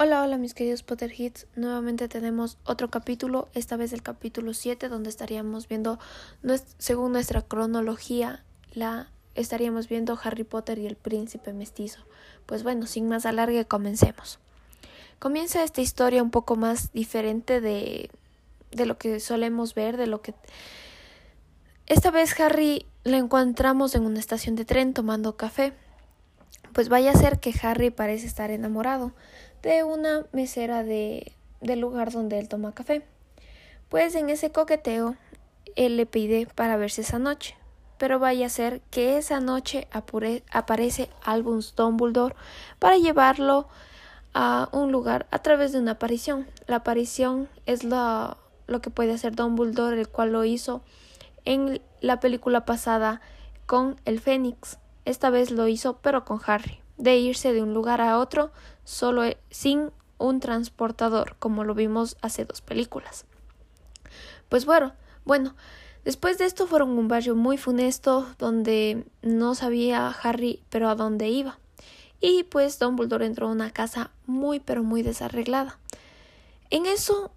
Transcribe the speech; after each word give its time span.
Hola, 0.00 0.22
hola 0.22 0.38
mis 0.38 0.54
queridos 0.54 0.84
Potterheads. 0.84 1.48
Nuevamente 1.56 2.06
tenemos 2.06 2.56
otro 2.62 2.88
capítulo, 2.88 3.48
esta 3.52 3.76
vez 3.76 3.92
el 3.92 4.00
capítulo 4.00 4.54
7, 4.54 4.88
donde 4.88 5.10
estaríamos 5.10 5.66
viendo, 5.66 5.98
según 6.78 7.10
nuestra 7.10 7.42
cronología, 7.42 8.44
la 8.74 9.10
estaríamos 9.34 9.88
viendo 9.88 10.16
Harry 10.22 10.44
Potter 10.44 10.78
y 10.78 10.86
el 10.86 10.94
príncipe 10.94 11.52
mestizo. 11.52 11.98
Pues 12.46 12.62
bueno, 12.62 12.86
sin 12.86 13.08
más 13.08 13.26
alargue, 13.26 13.64
comencemos. 13.64 14.38
Comienza 15.18 15.64
esta 15.64 15.80
historia 15.80 16.22
un 16.22 16.30
poco 16.30 16.54
más 16.54 16.92
diferente 16.92 17.60
de, 17.60 18.08
de 18.70 18.86
lo 18.86 18.98
que 18.98 19.18
solemos 19.18 19.74
ver, 19.74 19.96
de 19.96 20.06
lo 20.06 20.22
que... 20.22 20.32
Esta 21.86 22.12
vez 22.12 22.38
Harry 22.38 22.86
lo 23.02 23.16
encontramos 23.16 23.96
en 23.96 24.04
una 24.04 24.20
estación 24.20 24.54
de 24.54 24.64
tren 24.64 24.94
tomando 24.94 25.36
café. 25.36 25.72
Pues 26.78 26.88
vaya 26.88 27.10
a 27.10 27.16
ser 27.16 27.40
que 27.40 27.52
Harry 27.60 27.90
parece 27.90 28.28
estar 28.28 28.52
enamorado 28.52 29.10
de 29.62 29.82
una 29.82 30.26
mesera 30.30 30.84
de, 30.84 31.32
del 31.60 31.80
lugar 31.80 32.12
donde 32.12 32.38
él 32.38 32.48
toma 32.48 32.72
café. 32.72 33.04
Pues 33.88 34.14
en 34.14 34.30
ese 34.30 34.52
coqueteo 34.52 35.16
él 35.74 35.96
le 35.96 36.06
pide 36.06 36.46
para 36.46 36.76
verse 36.76 37.00
esa 37.00 37.18
noche. 37.18 37.56
Pero 37.98 38.20
vaya 38.20 38.46
a 38.46 38.48
ser 38.48 38.80
que 38.92 39.18
esa 39.18 39.40
noche 39.40 39.88
aparece 39.90 41.10
Albus 41.24 41.74
Dumbledore 41.74 42.36
para 42.78 42.96
llevarlo 42.96 43.66
a 44.32 44.68
un 44.70 44.92
lugar 44.92 45.26
a 45.32 45.40
través 45.40 45.72
de 45.72 45.80
una 45.80 45.90
aparición. 45.90 46.46
La 46.68 46.76
aparición 46.76 47.48
es 47.66 47.82
lo, 47.82 48.36
lo 48.68 48.80
que 48.80 48.90
puede 48.90 49.14
hacer 49.14 49.34
Dumbledore, 49.34 50.00
el 50.00 50.08
cual 50.08 50.30
lo 50.30 50.44
hizo 50.44 50.82
en 51.44 51.82
la 52.00 52.20
película 52.20 52.64
pasada 52.64 53.20
con 53.66 54.00
el 54.04 54.20
Fénix. 54.20 54.78
Esta 55.08 55.30
vez 55.30 55.50
lo 55.50 55.66
hizo 55.68 55.96
pero 56.02 56.26
con 56.26 56.38
Harry 56.46 56.82
de 56.98 57.16
irse 57.16 57.54
de 57.54 57.62
un 57.62 57.72
lugar 57.72 58.02
a 58.02 58.18
otro 58.18 58.50
solo 58.84 59.24
e, 59.24 59.38
sin 59.48 59.90
un 60.18 60.38
transportador, 60.38 61.36
como 61.38 61.64
lo 61.64 61.74
vimos 61.74 62.18
hace 62.20 62.44
dos 62.44 62.60
películas. 62.60 63.24
Pues 64.50 64.66
bueno, 64.66 64.92
bueno, 65.24 65.54
después 66.04 66.36
de 66.36 66.44
esto 66.44 66.66
fueron 66.66 66.90
un 66.90 67.08
barrio 67.08 67.34
muy 67.34 67.56
funesto 67.56 68.26
donde 68.38 69.06
no 69.22 69.54
sabía 69.54 70.08
Harry 70.08 70.62
pero 70.68 70.90
a 70.90 70.94
dónde 70.94 71.30
iba. 71.30 71.58
Y 72.20 72.42
pues 72.42 72.78
Dumbledore 72.78 73.24
entró 73.24 73.48
a 73.48 73.52
una 73.52 73.70
casa 73.70 74.10
muy 74.26 74.60
pero 74.60 74.82
muy 74.82 75.02
desarreglada. 75.02 75.78
En 76.68 76.84
eso 76.84 77.30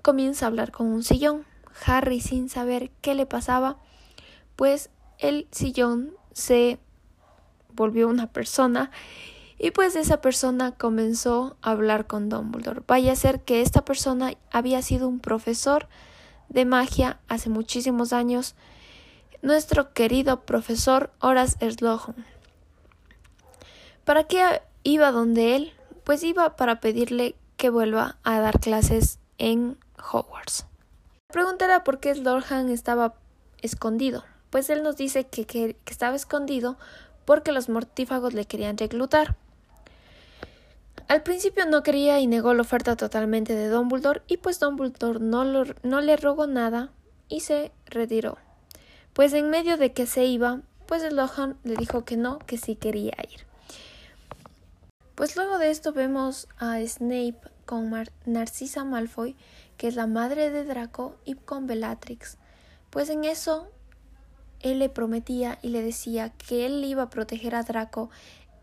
comienza 0.00 0.46
a 0.46 0.48
hablar 0.48 0.70
con 0.70 0.86
un 0.86 1.02
sillón. 1.02 1.44
Harry, 1.86 2.20
sin 2.20 2.48
saber 2.48 2.92
qué 3.00 3.16
le 3.16 3.26
pasaba, 3.26 3.78
pues 4.54 4.90
el 5.18 5.48
sillón 5.50 6.14
se 6.34 6.78
volvió 7.72 8.08
una 8.08 8.26
persona 8.26 8.90
y 9.58 9.70
pues 9.70 9.96
esa 9.96 10.20
persona 10.20 10.72
comenzó 10.72 11.56
a 11.62 11.70
hablar 11.70 12.06
con 12.06 12.28
Dumbledore. 12.28 12.82
Vaya 12.86 13.12
a 13.12 13.16
ser 13.16 13.40
que 13.40 13.62
esta 13.62 13.84
persona 13.84 14.34
había 14.52 14.82
sido 14.82 15.08
un 15.08 15.20
profesor 15.20 15.88
de 16.48 16.64
magia 16.64 17.18
hace 17.28 17.48
muchísimos 17.48 18.12
años, 18.12 18.54
nuestro 19.42 19.92
querido 19.92 20.42
profesor 20.42 21.12
Horace 21.20 21.70
Slughorn. 21.70 22.24
¿Para 24.04 24.24
qué 24.24 24.60
iba 24.82 25.12
donde 25.12 25.56
él? 25.56 25.72
Pues 26.04 26.22
iba 26.24 26.56
para 26.56 26.80
pedirle 26.80 27.34
que 27.56 27.70
vuelva 27.70 28.18
a 28.22 28.40
dar 28.40 28.60
clases 28.60 29.18
en 29.38 29.78
Hogwarts. 30.12 30.66
Preguntará 31.28 31.84
por 31.84 32.00
qué 32.00 32.14
Slughorn 32.14 32.68
estaba 32.68 33.14
escondido. 33.62 34.24
Pues 34.54 34.70
él 34.70 34.84
nos 34.84 34.96
dice 34.96 35.24
que, 35.26 35.46
que 35.46 35.76
estaba 35.86 36.14
escondido 36.14 36.76
porque 37.24 37.50
los 37.50 37.68
mortífagos 37.68 38.34
le 38.34 38.44
querían 38.44 38.78
reclutar. 38.78 39.34
Al 41.08 41.24
principio 41.24 41.66
no 41.66 41.82
quería 41.82 42.20
y 42.20 42.28
negó 42.28 42.54
la 42.54 42.62
oferta 42.62 42.94
totalmente 42.94 43.56
de 43.56 43.68
Dumbledore 43.68 44.22
y 44.28 44.36
pues 44.36 44.60
Dumbledore 44.60 45.18
no, 45.18 45.42
no 45.82 46.00
le 46.00 46.16
rogó 46.16 46.46
nada 46.46 46.92
y 47.28 47.40
se 47.40 47.72
retiró. 47.86 48.38
Pues 49.12 49.32
en 49.32 49.50
medio 49.50 49.76
de 49.76 49.92
que 49.92 50.06
se 50.06 50.24
iba, 50.24 50.60
pues 50.86 51.02
Lohan 51.12 51.56
le 51.64 51.74
dijo 51.74 52.04
que 52.04 52.16
no, 52.16 52.38
que 52.38 52.56
sí 52.56 52.76
quería 52.76 53.16
ir. 53.28 53.40
Pues 55.16 55.34
luego 55.34 55.58
de 55.58 55.72
esto 55.72 55.92
vemos 55.92 56.46
a 56.58 56.78
Snape 56.78 57.40
con 57.66 57.92
Narcisa 58.24 58.84
Malfoy, 58.84 59.34
que 59.78 59.88
es 59.88 59.96
la 59.96 60.06
madre 60.06 60.50
de 60.50 60.62
Draco, 60.62 61.16
y 61.24 61.34
con 61.34 61.66
Bellatrix. 61.66 62.38
Pues 62.90 63.10
en 63.10 63.24
eso 63.24 63.73
él 64.64 64.78
le 64.80 64.88
prometía 64.88 65.58
y 65.62 65.68
le 65.68 65.82
decía 65.82 66.30
que 66.30 66.66
él 66.66 66.82
iba 66.84 67.04
a 67.04 67.10
proteger 67.10 67.54
a 67.54 67.62
Draco 67.62 68.10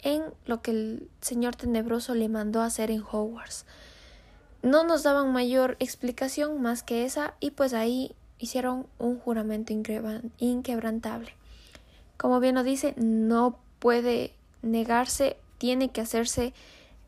en 0.02 0.24
lo 0.46 0.62
que 0.62 0.72
el 0.72 1.10
señor 1.22 1.56
tenebroso 1.56 2.16
le 2.16 2.28
mandó 2.28 2.62
hacer 2.62 2.90
en 2.90 3.04
Hogwarts. 3.04 3.66
No 4.64 4.84
nos 4.84 5.04
daban 5.04 5.32
mayor 5.32 5.78
explicación 5.80 6.60
más 6.62 6.82
que 6.82 7.06
esa 7.06 7.36
y 7.40 7.52
pues 7.52 7.74
ahí 7.74 8.16
hicieron 8.40 8.88
un 8.98 9.20
juramento 9.20 9.74
inquebrantable. 10.40 11.34
Como 12.18 12.40
bien 12.40 12.56
lo 12.56 12.64
dice, 12.64 12.96
no 12.98 13.60
puede 13.80 14.34
negarse, 14.64 15.38
tiene 15.60 15.90
que 15.90 16.02
hacerse 16.02 16.54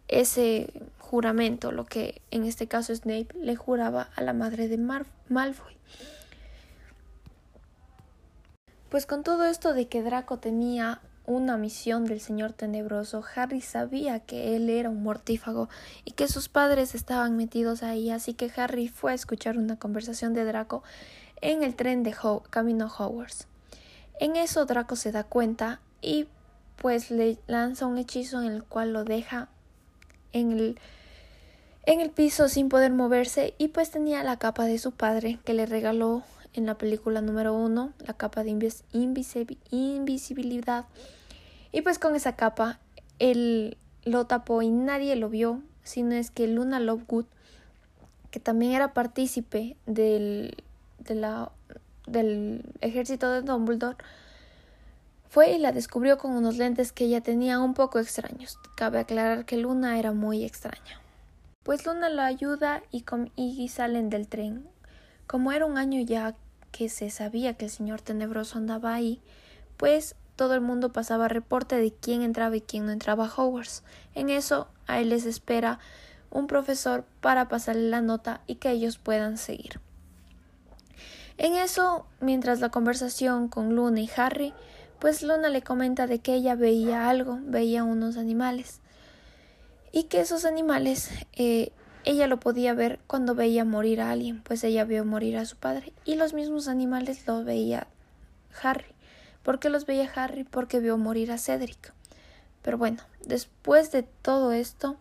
ese 0.08 0.72
juramento, 1.00 1.72
lo 1.72 1.86
que 1.86 2.22
en 2.30 2.44
este 2.46 2.68
caso 2.68 2.96
Snape 2.96 3.28
le 3.42 3.56
juraba 3.56 4.10
a 4.16 4.22
la 4.22 4.34
madre 4.34 4.68
de 4.68 4.78
Malfoy. 4.78 5.74
Pues 8.94 9.08
con 9.08 9.24
todo 9.24 9.46
esto 9.46 9.74
de 9.74 9.88
que 9.88 10.04
Draco 10.04 10.38
tenía 10.38 11.02
una 11.26 11.58
misión 11.58 12.06
del 12.06 12.22
Señor 12.22 12.54
Tenebroso, 12.54 13.24
Harry 13.36 13.60
sabía 13.60 14.20
que 14.20 14.56
él 14.56 14.70
era 14.70 14.92
un 14.92 15.02
mortífago 15.02 15.68
y 16.06 16.12
que 16.12 16.28
sus 16.28 16.48
padres 16.48 16.94
estaban 16.94 17.36
metidos 17.36 17.82
ahí, 17.82 18.12
así 18.12 18.36
que 18.36 18.52
Harry 18.56 18.90
fue 18.90 19.12
a 19.12 19.16
escuchar 19.16 19.58
una 19.58 19.80
conversación 19.80 20.36
de 20.36 20.46
Draco 20.46 20.84
en 21.42 21.64
el 21.64 21.74
tren 21.74 22.04
de 22.04 22.16
camino 22.52 22.86
a 22.86 22.96
Hogwarts. 22.96 23.48
En 24.20 24.36
eso 24.36 24.64
Draco 24.68 24.96
se 24.96 25.12
da 25.12 25.24
cuenta 25.24 25.80
y 26.00 26.28
pues 26.76 27.10
le 27.10 27.40
lanza 27.48 27.88
un 27.88 27.98
hechizo 27.98 28.44
en 28.44 28.52
el 28.52 28.64
cual 28.64 28.94
lo 28.94 29.06
deja 29.06 29.50
en 30.34 30.52
el 30.52 30.80
en 31.88 32.00
el 32.00 32.12
piso 32.12 32.48
sin 32.48 32.70
poder 32.70 32.92
moverse 32.92 33.56
y 33.58 33.70
pues 33.70 33.90
tenía 33.90 34.24
la 34.24 34.38
capa 34.38 34.66
de 34.66 34.78
su 34.78 34.92
padre 34.92 35.40
que 35.44 35.56
le 35.56 35.66
regaló 35.66 36.22
en 36.54 36.66
la 36.66 36.78
película 36.78 37.22
número 37.22 37.54
uno, 37.54 37.94
la 38.06 38.14
capa 38.14 38.44
de 38.44 38.52
invisibilidad. 39.72 40.86
Y 41.72 41.82
pues 41.82 42.00
con 42.00 42.16
esa 42.16 42.36
capa 42.36 42.80
él 43.20 43.78
lo 44.06 44.26
tapó 44.26 44.62
y 44.62 44.70
nadie 44.70 45.16
lo 45.16 45.30
vio, 45.30 45.62
sino 45.84 46.16
es 46.16 46.32
que 46.32 46.48
Luna 46.48 46.80
Lovegood, 46.80 47.26
que 48.32 48.40
también 48.40 48.74
era 48.74 48.94
partícipe 48.94 49.76
del, 49.86 50.56
del 50.98 52.64
ejército 52.82 53.32
de 53.32 53.42
Dumbledore, 53.42 53.98
fue 55.30 55.54
y 55.54 55.58
la 55.58 55.72
descubrió 55.72 56.18
con 56.20 56.34
unos 56.34 56.58
lentes 56.58 56.92
que 56.92 57.06
ella 57.06 57.22
tenía 57.22 57.60
un 57.60 57.74
poco 57.74 58.00
extraños. 58.00 58.60
Cabe 58.76 59.00
aclarar 59.00 59.46
que 59.46 59.58
Luna 59.58 59.98
era 59.98 60.12
muy 60.12 60.44
extraña. 60.44 61.02
Pues 61.64 61.86
Luna 61.86 62.10
lo 62.10 62.22
ayuda 62.22 62.84
y, 62.92 63.04
y 63.36 63.68
salen 63.70 64.10
del 64.10 64.28
tren. 64.28 64.68
Como 65.26 65.52
era 65.52 65.66
un 65.66 65.78
año 65.78 66.02
ya 66.02 66.36
que 66.74 66.90
se 66.90 67.10
sabía 67.10 67.54
que 67.54 67.66
el 67.66 67.72
señor 67.72 68.02
tenebroso 68.02 68.58
andaba 68.58 68.94
ahí, 68.94 69.22
pues 69.78 70.16
todo 70.36 70.56
el 70.56 70.62
mundo 70.62 70.92
pasaba 70.92 71.28
reporte 71.28 71.78
de 71.78 71.94
quién 71.94 72.24
entraba 72.24 72.58
y 72.58 72.62
quién 72.62 72.88
no 72.88 72.92
entraba 72.92 73.28
a 73.28 73.34
Hogwarts. 73.34 73.84
En 74.16 74.30
eso, 74.30 74.68
a 74.88 75.00
él 75.00 75.10
les 75.10 75.26
espera 75.26 75.80
un 76.32 76.48
profesor 76.48 77.06
para 77.22 77.48
pasarle 77.48 77.90
la 77.90 78.02
nota 78.02 78.42
y 78.48 78.56
que 78.56 78.72
ellos 78.72 78.98
puedan 78.98 79.38
seguir. 79.38 79.80
En 81.38 81.56
eso, 81.56 82.08
mientras 82.20 82.60
la 82.60 82.70
conversación 82.70 83.48
con 83.48 83.76
Luna 83.76 84.02
y 84.02 84.10
Harry, 84.18 84.54
pues 85.00 85.22
Luna 85.22 85.50
le 85.50 85.62
comenta 85.62 86.08
de 86.08 86.20
que 86.20 86.34
ella 86.34 86.56
veía 86.56 87.08
algo, 87.10 87.40
veía 87.44 87.84
unos 87.84 88.18
animales, 88.18 88.82
y 89.92 90.04
que 90.06 90.22
esos 90.22 90.44
animales 90.44 91.12
eh, 91.34 91.72
ella 92.06 92.28
lo 92.28 92.40
podía 92.40 92.74
ver 92.74 93.00
cuando 93.08 93.36
veía 93.36 93.66
morir 93.66 94.02
a 94.02 94.12
alguien, 94.12 94.42
pues 94.42 94.64
ella 94.64 94.84
vio 94.84 95.06
morir 95.06 95.38
a 95.38 95.46
su 95.46 95.58
padre, 95.58 95.94
y 96.06 96.16
los 96.16 96.34
mismos 96.34 96.68
animales 96.68 97.26
lo 97.28 97.44
veía 97.44 97.88
Harry. 98.62 98.94
¿Por 99.44 99.60
qué 99.60 99.70
los 99.70 99.86
veía 99.86 100.10
Harry? 100.16 100.44
Porque 100.44 100.80
vio 100.80 100.98
morir 100.98 101.32
a 101.32 101.38
Cedric. 101.38 101.94
Pero 102.62 102.78
bueno, 102.78 103.02
después 103.26 103.92
de 103.92 104.04
todo 104.04 104.54
esto, 104.54 104.98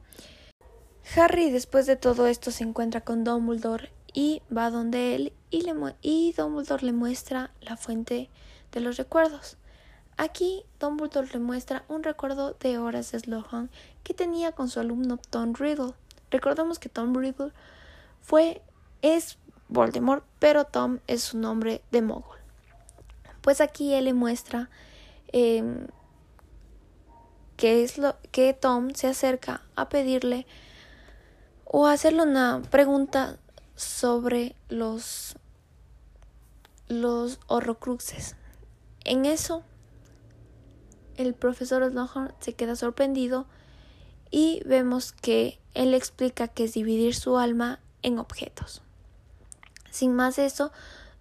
Harry 1.16 1.50
después 1.50 1.86
de 1.86 1.96
todo 1.96 2.26
esto 2.26 2.50
se 2.50 2.64
encuentra 2.64 3.00
con 3.00 3.24
Dumbledore 3.24 3.90
y 4.12 4.42
va 4.54 4.70
donde 4.70 5.14
él 5.14 5.32
y, 5.50 5.62
le 5.62 5.74
y 6.00 6.32
Dumbledore 6.32 6.84
le 6.86 6.92
muestra 6.92 7.50
la 7.60 7.76
fuente 7.76 8.30
de 8.72 8.80
los 8.80 8.96
recuerdos. 8.96 9.56
Aquí 10.16 10.64
Dumbledore 10.80 11.28
le 11.32 11.38
muestra 11.38 11.84
un 11.88 12.02
recuerdo 12.02 12.54
de 12.60 12.78
Horace 12.78 13.18
Slughorn 13.18 13.70
que 14.02 14.14
tenía 14.14 14.52
con 14.52 14.68
su 14.68 14.80
alumno 14.80 15.18
Tom 15.30 15.54
Riddle. 15.54 15.94
Recordemos 16.32 16.78
que 16.78 16.88
Tom 16.88 17.14
Riddle 17.14 17.52
fue, 18.22 18.62
es 19.02 19.38
Voldemort, 19.68 20.24
pero 20.38 20.64
Tom 20.64 20.98
es 21.06 21.22
su 21.22 21.38
nombre 21.38 21.82
de 21.90 22.00
mogul. 22.00 22.38
Pues 23.42 23.60
aquí 23.60 23.92
él 23.94 24.06
le 24.06 24.14
muestra 24.14 24.70
em, 25.28 25.86
que 27.56 27.84
es 27.84 27.98
lo 27.98 28.16
que 28.30 28.54
Tom 28.54 28.94
se 28.94 29.08
acerca 29.08 29.62
a 29.76 29.88
pedirle 29.88 30.46
o 31.64 31.86
hacerle 31.86 32.22
una 32.22 32.62
pregunta 32.70 33.38
sobre 33.76 34.56
los 34.68 35.36
los 36.88 37.40
horrocruxes. 37.46 38.36
En 39.04 39.26
eso 39.26 39.62
el 41.16 41.34
profesor 41.34 41.90
Slughorn 41.90 42.34
se 42.40 42.54
queda 42.54 42.76
sorprendido 42.76 43.46
y 44.30 44.62
vemos 44.64 45.12
que 45.12 45.61
él 45.74 45.94
explica 45.94 46.48
que 46.48 46.64
es 46.64 46.74
dividir 46.74 47.14
su 47.14 47.38
alma 47.38 47.80
en 48.02 48.18
objetos. 48.18 48.82
Sin 49.90 50.14
más 50.14 50.38
eso, 50.38 50.72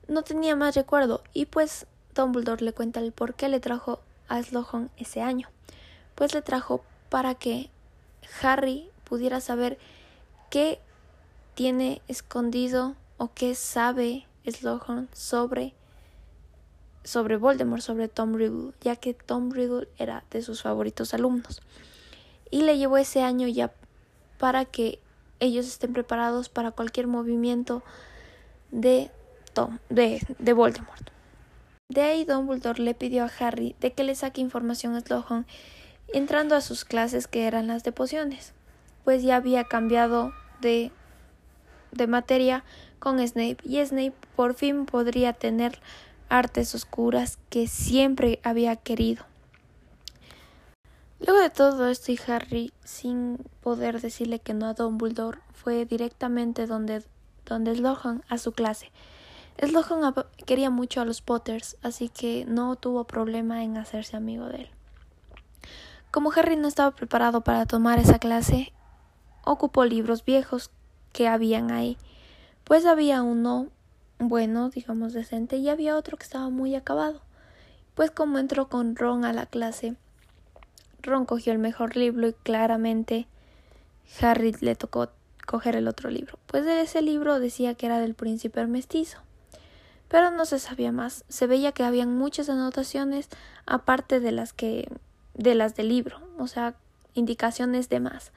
no 0.07 0.23
tenía 0.23 0.55
más 0.55 0.75
recuerdo 0.75 1.23
y 1.33 1.45
pues 1.45 1.85
Dumbledore 2.15 2.63
le 2.63 2.73
cuenta 2.73 2.99
el 2.99 3.11
por 3.11 3.33
qué 3.33 3.49
le 3.49 3.59
trajo 3.59 4.01
a 4.27 4.41
Slughorn 4.41 4.89
ese 4.97 5.21
año. 5.21 5.49
Pues 6.15 6.33
le 6.33 6.41
trajo 6.41 6.83
para 7.09 7.35
que 7.35 7.69
Harry 8.41 8.89
pudiera 9.03 9.41
saber 9.41 9.77
qué 10.49 10.79
tiene 11.53 12.01
escondido 12.07 12.95
o 13.17 13.31
qué 13.33 13.55
sabe 13.55 14.25
Slughorn 14.45 15.09
sobre 15.13 15.73
sobre 17.03 17.35
Voldemort, 17.37 17.81
sobre 17.81 18.07
Tom 18.07 18.35
Riddle, 18.35 18.73
ya 18.81 18.95
que 18.95 19.13
Tom 19.15 19.51
Riddle 19.51 19.87
era 19.97 20.23
de 20.29 20.43
sus 20.43 20.61
favoritos 20.61 21.13
alumnos. 21.13 21.61
Y 22.51 22.61
le 22.61 22.77
llevó 22.77 22.97
ese 22.97 23.23
año 23.23 23.47
ya 23.47 23.73
para 24.41 24.65
que 24.65 24.97
ellos 25.39 25.67
estén 25.67 25.93
preparados 25.93 26.49
para 26.49 26.71
cualquier 26.71 27.05
movimiento 27.05 27.83
de 28.71 29.11
Tom, 29.53 29.77
de, 29.89 30.19
de 30.39 30.53
Voldemort. 30.53 31.11
De 31.89 32.01
ahí 32.01 32.25
Dumbledore 32.25 32.81
le 32.81 32.95
pidió 32.95 33.23
a 33.23 33.31
Harry 33.39 33.75
de 33.79 33.93
que 33.93 34.03
le 34.03 34.15
saque 34.15 34.41
información 34.41 34.95
a 34.95 35.01
Slughorn 35.01 35.45
entrando 36.11 36.55
a 36.55 36.61
sus 36.61 36.85
clases 36.85 37.27
que 37.27 37.45
eran 37.45 37.67
las 37.67 37.83
de 37.83 37.91
pociones, 37.91 38.53
pues 39.03 39.21
ya 39.21 39.35
había 39.35 39.65
cambiado 39.65 40.33
de, 40.59 40.91
de 41.91 42.07
materia 42.07 42.63
con 42.97 43.19
Snape 43.19 43.57
y 43.63 43.85
Snape 43.85 44.15
por 44.35 44.55
fin 44.55 44.87
podría 44.87 45.33
tener 45.33 45.79
artes 46.29 46.73
oscuras 46.73 47.37
que 47.51 47.67
siempre 47.67 48.39
había 48.41 48.75
querido. 48.75 49.23
Luego 51.23 51.39
de 51.39 51.51
todo 51.51 51.87
esto 51.87 52.11
y 52.11 52.19
Harry, 52.27 52.73
sin 52.83 53.37
poder 53.61 54.01
decirle 54.01 54.39
que 54.39 54.55
no 54.55 54.65
a 54.65 54.73
Dumbledore, 54.73 55.37
fue 55.53 55.85
directamente 55.85 56.65
donde, 56.65 57.03
donde 57.45 57.75
Slughorn 57.75 58.23
a 58.27 58.39
su 58.39 58.53
clase. 58.53 58.91
Slughorn 59.61 60.15
quería 60.47 60.71
mucho 60.71 60.99
a 60.99 61.05
los 61.05 61.21
Potters, 61.21 61.77
así 61.83 62.09
que 62.09 62.45
no 62.47 62.75
tuvo 62.75 63.03
problema 63.03 63.63
en 63.63 63.77
hacerse 63.77 64.17
amigo 64.17 64.47
de 64.47 64.63
él. 64.63 64.69
Como 66.09 66.31
Harry 66.31 66.55
no 66.55 66.67
estaba 66.67 66.89
preparado 66.91 67.41
para 67.41 67.67
tomar 67.67 67.99
esa 67.99 68.17
clase, 68.17 68.73
ocupó 69.45 69.85
libros 69.85 70.25
viejos 70.25 70.71
que 71.13 71.27
habían 71.27 71.69
ahí, 71.69 71.97
pues 72.63 72.87
había 72.87 73.21
uno 73.21 73.67
bueno, 74.17 74.69
digamos 74.69 75.13
decente, 75.13 75.57
y 75.57 75.69
había 75.69 75.97
otro 75.97 76.17
que 76.17 76.23
estaba 76.23 76.49
muy 76.49 76.73
acabado. 76.75 77.21
Pues 77.93 78.09
como 78.09 78.39
entró 78.39 78.69
con 78.69 78.95
Ron 78.95 79.23
a 79.23 79.33
la 79.33 79.45
clase, 79.45 79.95
Ron 81.01 81.25
cogió 81.25 81.53
el 81.53 81.59
mejor 81.59 81.95
libro 81.95 82.27
y 82.27 82.33
claramente 82.33 83.27
Harry 84.21 84.55
le 84.59 84.75
tocó 84.75 85.09
coger 85.45 85.75
el 85.75 85.87
otro 85.87 86.09
libro, 86.09 86.37
pues 86.47 86.65
ese 86.65 87.01
libro 87.01 87.39
decía 87.39 87.75
que 87.75 87.85
era 87.85 87.99
del 87.99 88.13
príncipe 88.13 88.65
mestizo. 88.67 89.19
Pero 90.07 90.29
no 90.29 90.45
se 90.45 90.59
sabía 90.59 90.91
más, 90.91 91.23
se 91.29 91.47
veía 91.47 91.71
que 91.71 91.83
habían 91.83 92.17
muchas 92.17 92.49
anotaciones 92.49 93.29
aparte 93.65 94.19
de 94.19 94.31
las 94.31 94.53
que 94.53 94.89
de 95.33 95.55
las 95.55 95.75
del 95.75 95.87
libro, 95.87 96.19
o 96.37 96.47
sea, 96.47 96.75
indicaciones 97.13 97.87
de 97.87 98.01
más. 98.01 98.31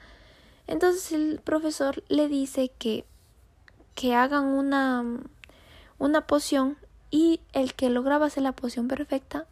Entonces 0.67 1.13
el 1.13 1.41
profesor 1.43 2.05
le 2.09 2.29
dice 2.29 2.71
que 2.79 3.05
que 3.95 4.15
hagan 4.15 4.45
una 4.45 5.05
una 5.99 6.27
poción 6.27 6.77
y 7.11 7.41
el 7.53 7.75
que 7.75 7.91
lograba 7.91 8.27
hacer 8.27 8.43
la 8.43 8.53
poción 8.53 8.89
perfecta 8.89 9.47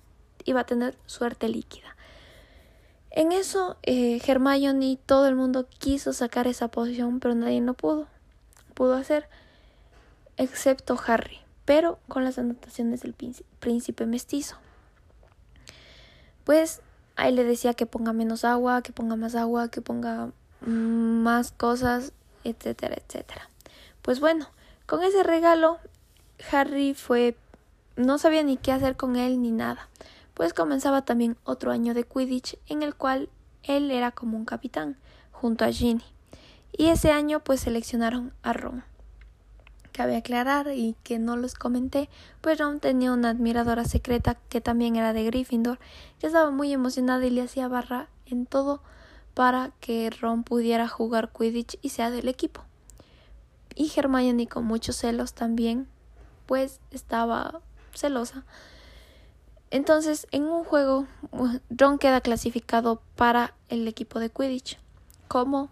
iba 0.45 0.61
a 0.61 0.67
tener 0.67 0.97
suerte 1.07 1.49
líquida. 1.49 1.97
En 3.15 3.31
eso 3.31 3.77
eh, 3.83 4.21
Hermione 4.27 4.87
y 4.87 4.97
todo 4.97 5.29
el 5.29 5.35
mundo 5.35 5.67
quiso 5.79 6.15
sacar 6.15 6.47
esa 6.47 6.69
poción, 6.69 7.21
pero 7.21 7.35
nadie 7.35 7.61
no 7.61 7.75
pudo. 7.75 8.07
Pudo 8.73 8.95
hacer, 8.95 9.29
excepto 10.39 10.99
Harry, 11.07 11.39
pero 11.67 11.99
con 12.09 12.25
las 12.25 12.39
anotaciones 12.39 13.03
del 13.03 13.15
príncipe 13.61 14.07
mestizo. 14.07 14.57
Pues 16.45 16.81
ahí 17.17 17.33
le 17.33 17.45
decía 17.45 17.75
que 17.75 17.85
ponga 17.85 18.15
menos 18.15 18.47
agua, 18.47 18.81
que 18.81 18.93
ponga 18.93 19.17
más 19.17 19.35
agua, 19.35 19.69
que 19.69 19.83
ponga 19.83 20.31
más 20.63 21.53
cosas, 21.53 22.13
etcétera, 22.45 22.97
etcétera. 22.97 23.51
Pues 24.01 24.21
bueno, 24.21 24.49
con 24.87 25.03
ese 25.03 25.23
regalo 25.23 25.79
Harry 26.51 26.95
fue 26.95 27.37
no 27.97 28.17
sabía 28.17 28.43
ni 28.43 28.57
qué 28.57 28.73
hacer 28.73 28.97
con 28.97 29.17
él 29.17 29.43
ni 29.43 29.51
nada, 29.51 29.89
pues 30.35 30.55
comenzaba 30.55 31.05
también 31.05 31.37
otro 31.45 31.71
año 31.71 31.95
de 31.95 32.05
Quidditch 32.05 32.59
en 32.67 32.83
el 32.83 32.95
cual 32.95 33.29
él 33.63 33.91
era 33.91 34.11
como 34.11 34.37
un 34.37 34.45
capitán, 34.45 34.97
junto 35.31 35.65
a 35.65 35.73
Ginny. 35.73 36.05
Y 36.73 36.87
ese 36.87 37.11
año 37.11 37.41
pues 37.41 37.61
seleccionaron 37.61 38.33
a 38.43 38.53
Ron. 38.53 38.85
Cabe 39.93 40.17
aclarar 40.17 40.69
y 40.75 40.97
que 41.03 41.19
no 41.19 41.37
los 41.37 41.55
comenté, 41.55 42.09
pues 42.41 42.59
Ron 42.59 42.81
tenía 42.81 43.13
una 43.13 43.31
admiradora 43.31 43.85
secreta 43.85 44.39
que 44.49 44.63
también 44.63 44.97
era 44.97 45.13
de 45.13 45.25
Gryffindor, 45.25 45.79
que 46.19 46.27
estaba 46.27 46.51
muy 46.51 46.73
emocionada 46.73 47.27
y 47.27 47.31
le 47.31 47.43
hacía 47.43 47.69
barra 47.69 48.09
en 48.25 48.47
todo 48.47 48.83
para 49.35 49.73
que 49.81 50.11
Ron 50.11 50.45
pudiera 50.45 50.89
jugar 50.89 51.31
Quidditch 51.31 51.79
y 51.83 51.91
sea 51.91 52.11
del 52.11 52.29
equipo. 52.29 52.63
Y 53.75 53.93
Hermione 53.95 54.47
con 54.47 54.65
muchos 54.65 54.97
celos 54.97 55.35
también 55.35 55.89
pues 56.47 56.81
estaba 56.91 57.61
celosa. 57.95 58.45
Entonces, 59.73 60.27
en 60.33 60.45
un 60.45 60.65
juego, 60.65 61.07
Ron 61.71 61.99
queda 61.99 62.21
clasificado 62.21 63.01
para 63.17 63.55
el 63.71 63.89
equipo 63.89 64.21
de 64.21 64.29
Quidditch. 64.29 64.79
¿Cómo? 65.29 65.71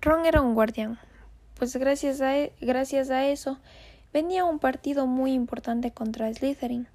Ron 0.00 0.26
era 0.26 0.40
un 0.40 0.54
guardián. 0.54 0.98
Pues 1.56 1.76
gracias 1.76 2.20
a, 2.20 2.36
e, 2.36 2.52
gracias 2.60 3.10
a 3.10 3.24
eso, 3.26 3.60
venía 4.12 4.44
un 4.44 4.58
partido 4.58 5.06
muy 5.06 5.32
importante 5.32 5.92
contra 5.92 6.34
Slytherin. 6.34 6.88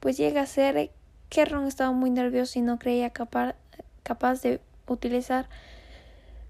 Pues 0.00 0.18
llega 0.18 0.42
a 0.42 0.46
ser 0.46 0.90
que 1.30 1.44
Ron 1.46 1.66
estaba 1.66 1.92
muy 1.92 2.10
nervioso 2.10 2.58
y 2.58 2.62
no 2.62 2.78
creía 2.78 3.08
capaz, 3.08 3.54
capaz 4.02 4.42
de 4.42 4.60
utilizar 4.86 5.48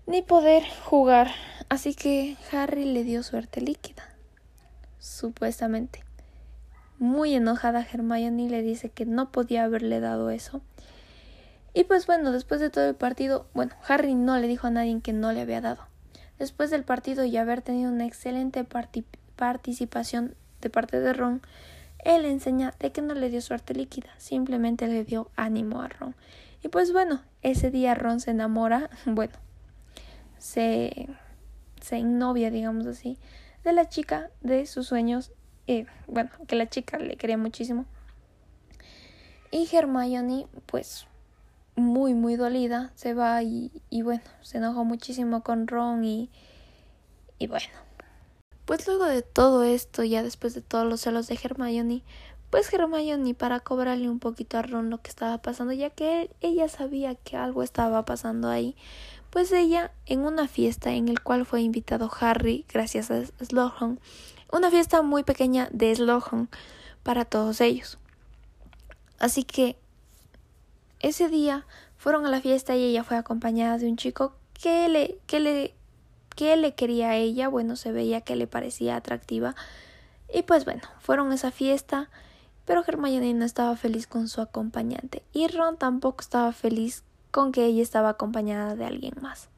ni 0.08 0.23
poder 0.23 0.64
jugar. 0.82 1.30
Así 1.68 1.94
que 1.94 2.37
Harry 2.50 2.85
le 2.85 3.04
dio 3.04 3.23
suerte 3.23 3.61
líquida 3.61 4.12
supuestamente. 4.99 6.05
Muy 6.99 7.35
enojada 7.35 7.87
Hermione 7.93 8.49
le 8.49 8.62
dice 8.62 8.91
que 8.91 9.05
no 9.05 9.31
podía 9.31 9.65
haberle 9.65 10.00
dado 10.00 10.31
eso. 10.31 10.62
Y 11.75 11.85
pues 11.85 12.07
bueno, 12.07 12.33
después 12.33 12.61
de 12.61 12.71
todo 12.71 12.88
el 12.88 12.95
partido, 12.95 13.47
bueno, 13.53 13.73
Harry 13.87 14.15
no 14.15 14.38
le 14.38 14.49
dijo 14.49 14.67
a 14.67 14.71
nadie 14.71 15.00
que 15.03 15.12
no 15.12 15.33
le 15.33 15.43
había 15.43 15.61
dado. 15.61 15.87
Después 16.38 16.71
del 16.71 16.85
partido 16.85 17.25
y 17.25 17.37
haber 17.37 17.61
tenido 17.61 17.91
una 17.91 18.07
excelente 18.07 18.65
participación 19.37 20.35
de 20.62 20.71
parte 20.71 21.00
de 21.00 21.12
Ron, 21.12 21.43
él 22.05 22.25
enseña 22.25 22.75
de 22.79 22.93
que 22.93 23.03
no 23.03 23.15
le 23.15 23.29
dio 23.29 23.41
suerte 23.41 23.75
líquida, 23.75 24.09
simplemente 24.17 24.87
le 24.87 25.05
dio 25.05 25.31
ánimo 25.37 25.83
a 25.83 25.88
Ron. 25.88 26.15
Y 26.62 26.69
pues 26.69 26.93
bueno, 26.93 27.23
ese 27.43 27.71
día 27.71 27.95
Ron 27.95 28.21
se 28.21 28.31
enamora, 28.31 28.91
bueno, 29.07 29.35
se, 30.38 31.09
se 31.81 31.97
digamos 31.97 32.87
así, 32.87 33.19
de 33.65 33.73
la 33.73 33.88
chica 33.88 34.31
de 34.41 34.67
sus 34.67 34.87
sueños. 34.87 35.33
Y 35.66 35.87
bueno, 36.06 36.30
que 36.46 36.56
la 36.56 36.68
chica 36.68 36.99
le 36.99 37.16
quería 37.16 37.37
muchísimo. 37.37 37.85
Y 39.50 39.68
Hermione, 39.75 40.46
pues 40.66 41.06
muy, 41.76 42.14
muy 42.14 42.37
dolida, 42.37 42.92
se 42.94 43.14
va 43.14 43.42
y, 43.42 43.70
y 43.90 44.02
bueno, 44.02 44.25
se 44.40 44.58
enojó 44.58 44.85
muchísimo 44.85 45.42
con 45.42 45.68
Ron 45.68 46.04
y, 46.04 46.30
y 47.38 47.46
bueno. 47.46 47.66
Pues 48.64 48.87
luego 48.87 49.04
de 49.04 49.23
todo 49.23 49.62
esto, 49.62 50.02
ya 50.02 50.25
después 50.25 50.54
de 50.54 50.61
todos 50.61 50.87
los 50.87 51.00
celos 51.00 51.28
de 51.28 51.38
Hermione, 51.40 52.02
pues 52.50 52.73
Hermione 52.73 53.35
para 53.35 53.61
cobrarle 53.61 54.08
un 54.08 54.18
poquito 54.18 54.58
a 54.58 54.62
Ron 54.62 54.90
lo 54.90 55.02
que 55.02 55.11
estaba 55.11 55.38
pasando, 55.38 55.73
ya 55.73 55.90
que 55.90 56.30
ella 56.40 56.68
sabía 56.68 57.14
que 57.14 57.37
algo 57.37 57.62
estaba 57.62 58.04
pasando 58.04 58.49
ahí, 58.49 58.75
pues 59.30 59.52
ella 59.52 59.92
en 60.06 60.21
una 60.21 60.49
fiesta 60.49 60.92
en 60.92 61.09
el 61.09 61.21
cual 61.23 61.47
fue 61.47 61.62
invitado 61.62 62.11
Harry 62.21 62.64
gracias 62.68 63.11
a 63.11 63.25
Slughorn, 63.25 64.00
una 64.52 64.71
fiesta 64.71 65.02
muy 65.02 65.25
pequeña 65.25 65.68
de 65.73 65.95
Slughorn 65.95 66.49
para 67.02 67.25
todos 67.25 67.61
ellos. 67.61 67.99
Así 69.18 69.45
que 69.45 69.76
ese 71.00 71.28
día 71.28 71.66
fueron 71.97 72.26
a 72.26 72.30
la 72.30 72.40
fiesta 72.40 72.76
y 72.76 72.85
ella 72.85 73.04
fue 73.04 73.16
acompañada 73.16 73.78
de 73.78 73.88
un 73.88 73.97
chico 73.97 74.35
que 74.54 74.88
le 74.88 75.18
que 75.26 75.40
le 75.40 75.75
que 76.35 76.54
le 76.56 76.75
quería 76.75 77.11
a 77.11 77.16
ella, 77.16 77.49
bueno, 77.49 77.76
se 77.76 77.92
veía 77.92 78.21
que 78.21 78.37
le 78.37 78.47
parecía 78.47 78.97
atractiva. 78.97 79.56
Y 80.33 80.42
pues 80.42 80.64
bueno, 80.64 80.83
fueron 81.00 81.33
a 81.33 81.35
esa 81.35 81.50
fiesta, 81.50 82.11
pero 82.66 82.85
Hermione 82.87 83.33
no 83.33 83.45
estaba 83.45 83.75
feliz 83.76 84.06
con 84.06 84.28
su 84.28 84.40
acompañante 84.42 85.23
y 85.33 85.49
Ron 85.49 85.78
tampoco 85.78 86.21
estaba 86.21 86.52
feliz 86.52 87.04
con 87.30 87.52
que 87.52 87.66
ella 87.66 87.83
estaba 87.83 88.11
acompañada 88.11 88.76
de 88.76 88.85
alguien 88.85 89.14
más. 89.21 89.49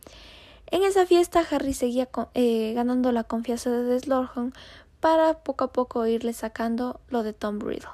En 0.70 0.82
esa 0.82 1.06
fiesta 1.06 1.42
Harry 1.50 1.72
seguía 1.72 2.08
eh, 2.34 2.72
ganando 2.75 3.10
la 3.12 3.25
confianza 3.25 3.70
de 3.70 3.98
Slughorn 3.98 4.52
para 5.00 5.34
poco 5.38 5.64
a 5.64 5.72
poco 5.72 6.06
irle 6.06 6.32
sacando 6.32 7.00
lo 7.08 7.22
de 7.22 7.32
Tom 7.32 7.60
Riddle. 7.60 7.88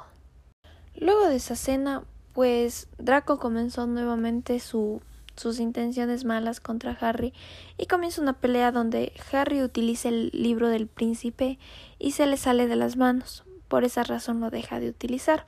Luego 0.96 1.28
de 1.28 1.36
esa 1.36 1.54
cena, 1.54 2.02
pues 2.32 2.88
Draco 2.98 3.38
comenzó 3.38 3.86
nuevamente 3.86 4.58
su, 4.58 5.02
sus 5.36 5.60
intenciones 5.60 6.24
malas 6.24 6.60
contra 6.60 6.96
Harry 7.00 7.32
y 7.78 7.86
comienza 7.86 8.22
una 8.22 8.34
pelea 8.34 8.72
donde 8.72 9.12
Harry 9.32 9.62
utiliza 9.62 10.08
el 10.08 10.30
libro 10.32 10.68
del 10.68 10.86
príncipe 10.86 11.58
y 11.98 12.12
se 12.12 12.26
le 12.26 12.36
sale 12.36 12.66
de 12.66 12.76
las 12.76 12.96
manos. 12.96 13.44
Por 13.68 13.84
esa 13.84 14.02
razón 14.02 14.40
lo 14.40 14.50
deja 14.50 14.80
de 14.80 14.88
utilizar. 14.88 15.46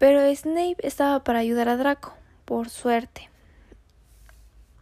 Pero 0.00 0.22
Snape 0.34 0.76
estaba 0.78 1.22
para 1.24 1.40
ayudar 1.40 1.68
a 1.68 1.76
Draco, 1.76 2.14
por 2.46 2.70
suerte. 2.70 3.28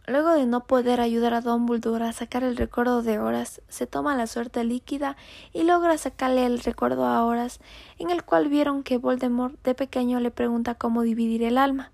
Luego 0.07 0.29
de 0.29 0.45
no 0.45 0.63
poder 0.63 1.01
ayudar 1.01 1.33
a 1.33 1.41
Dumbledore 1.41 2.05
a 2.05 2.13
sacar 2.13 2.45
el 2.45 2.55
recuerdo 2.55 3.03
de 3.03 3.19
Horas, 3.19 3.61
se 3.67 3.85
toma 3.85 4.15
la 4.15 4.27
suerte 4.27 4.63
líquida 4.63 5.17
y 5.51 5.63
logra 5.63 5.97
sacarle 5.97 6.45
el 6.45 6.61
recuerdo 6.61 7.03
a 7.03 7.25
Horas, 7.25 7.59
en 7.97 8.11
el 8.11 8.23
cual 8.23 8.47
vieron 8.47 8.81
que 8.81 8.97
Voldemort 8.97 9.61
de 9.61 9.75
pequeño 9.75 10.21
le 10.21 10.31
pregunta 10.31 10.75
cómo 10.75 11.01
dividir 11.01 11.43
el 11.43 11.57
alma. 11.57 11.91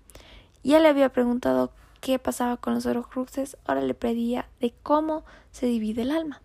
Ya 0.62 0.78
le 0.78 0.86
había 0.86 1.08
preguntado 1.08 1.72
qué 2.00 2.20
pasaba 2.20 2.58
con 2.58 2.74
los 2.74 2.86
Horcruxes, 2.86 3.56
ahora 3.66 3.80
le 3.80 3.94
pedía 3.94 4.48
de 4.60 4.72
cómo 4.84 5.24
se 5.50 5.66
divide 5.66 6.02
el 6.02 6.12
alma. 6.12 6.42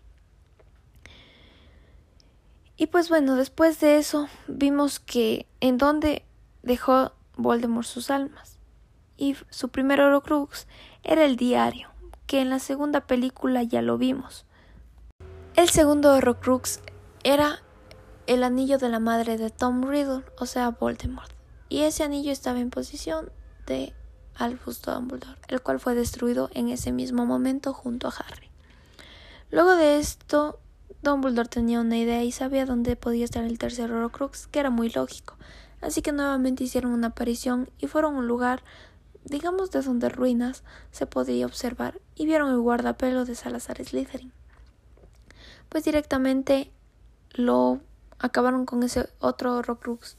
Y 2.76 2.88
pues 2.88 3.08
bueno, 3.08 3.36
después 3.36 3.78
de 3.78 3.98
eso 3.98 4.26
vimos 4.48 4.98
que 4.98 5.46
en 5.60 5.78
dónde 5.78 6.24
dejó 6.62 7.12
Voldemort 7.36 7.86
sus 7.86 8.10
almas. 8.10 8.58
Y 9.16 9.36
su 9.50 9.68
primer 9.68 10.00
Horcrux 10.00 10.66
era 11.04 11.24
el 11.24 11.36
diario, 11.36 11.90
que 12.26 12.40
en 12.40 12.50
la 12.50 12.58
segunda 12.58 13.02
película 13.02 13.62
ya 13.62 13.82
lo 13.82 13.98
vimos. 13.98 14.46
El 15.54 15.68
segundo 15.68 16.14
Horrocrux 16.14 16.80
era 17.24 17.62
el 18.26 18.42
anillo 18.42 18.78
de 18.78 18.88
la 18.88 19.00
madre 19.00 19.36
de 19.36 19.50
Tom 19.50 19.82
Riddle, 19.82 20.24
o 20.38 20.46
sea, 20.46 20.70
Voldemort. 20.70 21.30
Y 21.68 21.82
ese 21.82 22.04
anillo 22.04 22.32
estaba 22.32 22.58
en 22.58 22.70
posición 22.70 23.30
de 23.66 23.92
Albus 24.34 24.80
Dumbledore, 24.80 25.38
el 25.48 25.60
cual 25.60 25.78
fue 25.78 25.94
destruido 25.94 26.48
en 26.54 26.68
ese 26.68 26.90
mismo 26.90 27.26
momento 27.26 27.74
junto 27.74 28.08
a 28.08 28.12
Harry. 28.12 28.50
Luego 29.50 29.76
de 29.76 29.98
esto, 29.98 30.58
Dumbledore 31.02 31.50
tenía 31.50 31.80
una 31.80 31.98
idea 31.98 32.24
y 32.24 32.32
sabía 32.32 32.64
dónde 32.64 32.96
podía 32.96 33.26
estar 33.26 33.44
el 33.44 33.58
tercer 33.58 33.92
Horrocrux, 33.92 34.46
que 34.46 34.60
era 34.60 34.70
muy 34.70 34.88
lógico. 34.88 35.36
Así 35.82 36.00
que 36.00 36.12
nuevamente 36.12 36.64
hicieron 36.64 36.92
una 36.92 37.08
aparición 37.08 37.68
y 37.78 37.88
fueron 37.88 38.14
a 38.14 38.18
un 38.20 38.28
lugar 38.28 38.62
digamos 39.24 39.70
de 39.70 39.82
donde 39.82 40.08
ruinas 40.08 40.62
se 40.90 41.06
podía 41.06 41.46
observar 41.46 42.00
y 42.14 42.26
vieron 42.26 42.50
el 42.50 42.58
guardapelo 42.58 43.24
de 43.24 43.34
Salazar 43.34 43.82
Slytherin. 43.84 44.32
Pues 45.68 45.84
directamente 45.84 46.70
lo 47.30 47.80
acabaron 48.18 48.66
con 48.66 48.82
ese 48.82 49.08
otro 49.20 49.56
Horrocrux. 49.56 50.16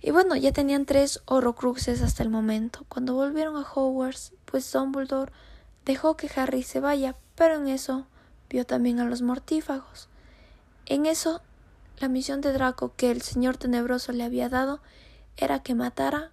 Y 0.00 0.10
bueno, 0.10 0.36
ya 0.36 0.52
tenían 0.52 0.86
tres 0.86 1.22
Horrocruxes 1.26 2.02
hasta 2.02 2.22
el 2.22 2.30
momento. 2.30 2.84
Cuando 2.88 3.14
volvieron 3.14 3.56
a 3.56 3.66
Hogwarts, 3.68 4.32
pues 4.44 4.70
Dumbledore 4.72 5.32
dejó 5.84 6.16
que 6.16 6.30
Harry 6.36 6.62
se 6.62 6.80
vaya, 6.80 7.16
pero 7.34 7.56
en 7.56 7.68
eso 7.68 8.06
vio 8.48 8.64
también 8.64 9.00
a 9.00 9.04
los 9.04 9.22
mortífagos. 9.22 10.08
En 10.86 11.04
eso, 11.04 11.42
la 12.00 12.08
misión 12.08 12.40
de 12.40 12.52
Draco 12.52 12.94
que 12.96 13.10
el 13.10 13.22
Señor 13.22 13.56
Tenebroso 13.56 14.12
le 14.12 14.24
había 14.24 14.48
dado 14.48 14.80
era 15.36 15.62
que 15.62 15.74
matara 15.74 16.30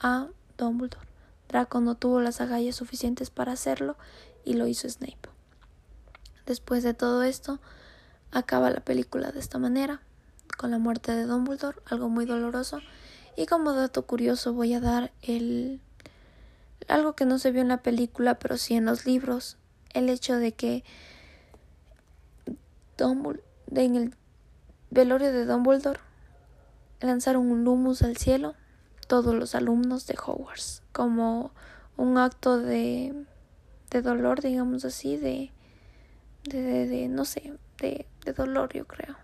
a 0.00 0.28
Dumbledore. 0.56 1.06
Draco 1.48 1.80
no 1.80 1.94
tuvo 1.94 2.20
las 2.20 2.40
agallas 2.40 2.76
suficientes 2.76 3.30
para 3.30 3.52
hacerlo 3.52 3.96
y 4.44 4.54
lo 4.54 4.66
hizo 4.66 4.88
Snape. 4.88 5.28
Después 6.46 6.82
de 6.82 6.94
todo 6.94 7.22
esto, 7.22 7.60
acaba 8.30 8.70
la 8.70 8.80
película 8.80 9.32
de 9.32 9.40
esta 9.40 9.58
manera, 9.58 10.00
con 10.56 10.70
la 10.70 10.78
muerte 10.78 11.12
de 11.12 11.24
Dumbledore, 11.24 11.78
algo 11.86 12.08
muy 12.08 12.24
doloroso. 12.24 12.80
Y 13.36 13.46
como 13.46 13.72
dato 13.72 14.06
curioso 14.06 14.52
voy 14.52 14.74
a 14.74 14.80
dar 14.80 15.12
el 15.22 15.80
algo 16.88 17.14
que 17.14 17.26
no 17.26 17.38
se 17.38 17.50
vio 17.50 17.60
en 17.60 17.68
la 17.68 17.82
película, 17.82 18.38
pero 18.38 18.56
sí 18.56 18.74
en 18.74 18.86
los 18.86 19.04
libros, 19.04 19.58
el 19.92 20.08
hecho 20.08 20.36
de 20.36 20.52
que 20.52 20.84
Dumbledore, 22.96 23.42
en 23.74 23.96
el 23.96 24.14
velorio 24.90 25.32
de 25.32 25.44
Dumbledore 25.44 26.00
lanzaron 27.00 27.50
un 27.50 27.66
humus 27.66 28.02
al 28.02 28.16
cielo 28.16 28.54
todos 29.06 29.34
los 29.34 29.54
alumnos 29.54 30.06
de 30.06 30.14
Hogwarts 30.14 30.82
como 30.92 31.52
un 31.96 32.18
acto 32.18 32.58
de, 32.58 33.14
de 33.90 34.02
dolor, 34.02 34.40
digamos 34.40 34.84
así, 34.84 35.16
de, 35.16 35.50
de, 36.44 36.86
de, 36.86 37.08
no 37.08 37.24
sé, 37.24 37.54
de, 37.78 38.06
de 38.24 38.32
dolor 38.32 38.72
yo 38.72 38.86
creo. 38.86 39.16